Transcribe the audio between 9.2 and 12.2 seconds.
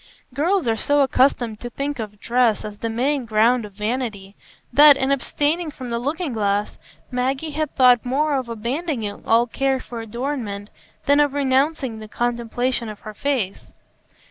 all care for adornment than of renouncing the